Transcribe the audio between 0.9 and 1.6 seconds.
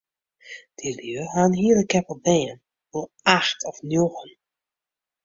lju ha in